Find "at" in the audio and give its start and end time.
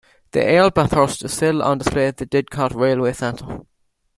2.07-2.17